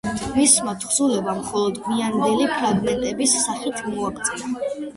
მისმა 0.35 0.71
თხზულებამ 0.85 1.37
მხოლოდ 1.41 1.77
გვიანდელი 1.85 2.49
ფრაგმენტების 2.55 3.39
სახით 3.45 3.87
მოაღწია. 3.93 4.53